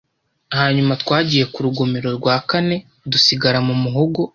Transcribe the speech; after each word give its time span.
Hanyuma 0.57 0.93
twagiye 1.01 1.45
ku 1.53 1.59
rugomero 1.65 2.09
rwa 2.17 2.35
kane 2.49 2.75
dusigara 3.11 3.59
mu 3.67 3.75
muhogo 3.83 4.21